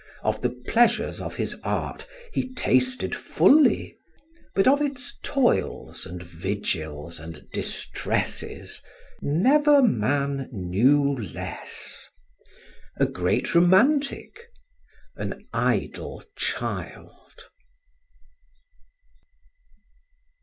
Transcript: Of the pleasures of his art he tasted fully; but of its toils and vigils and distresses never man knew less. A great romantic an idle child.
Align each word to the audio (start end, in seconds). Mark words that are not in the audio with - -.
Of 0.23 0.41
the 0.41 0.49
pleasures 0.49 1.21
of 1.21 1.35
his 1.35 1.57
art 1.63 2.07
he 2.33 2.51
tasted 2.55 3.13
fully; 3.13 3.99
but 4.55 4.67
of 4.67 4.81
its 4.81 5.15
toils 5.21 6.07
and 6.07 6.23
vigils 6.23 7.19
and 7.19 7.47
distresses 7.51 8.81
never 9.21 9.83
man 9.83 10.49
knew 10.51 11.15
less. 11.15 12.09
A 12.97 13.05
great 13.05 13.53
romantic 13.53 14.47
an 15.17 15.45
idle 15.53 16.23
child. 16.35 17.39